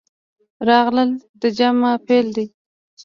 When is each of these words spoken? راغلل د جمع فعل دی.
راغلل 0.67 1.11
د 1.41 1.43
جمع 1.57 1.91
فعل 2.05 2.27
دی. 2.35 2.45